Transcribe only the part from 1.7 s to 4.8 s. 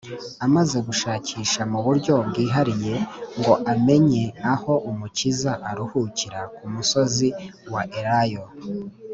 mu buryo bwihariye ngo amenye aho